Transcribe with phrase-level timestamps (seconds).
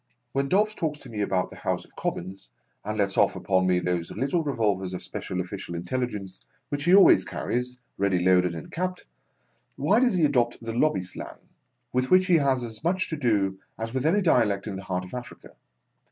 [0.31, 2.49] When Dobbs talks to me about the House of Commons,
[2.83, 7.23] (and lets off upon me those little revolvers of special official intelligence which he always
[7.23, 9.05] carries, ready loaded and capped),
[9.75, 11.37] why does he adopt the Lobby slang:
[11.93, 15.03] with which he has as much to do as with any dialect in the heart
[15.05, 15.51] of Africa